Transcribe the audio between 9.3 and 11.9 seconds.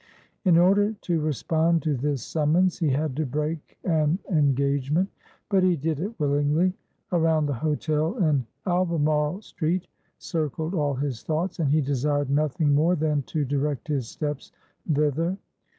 Street circled all his thoughts, and he